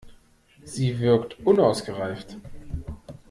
[0.63, 2.35] Sie wirkt unausgereift.